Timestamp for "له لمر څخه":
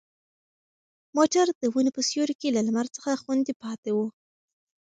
2.55-3.19